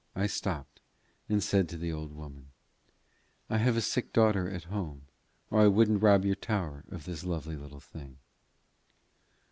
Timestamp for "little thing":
7.55-8.17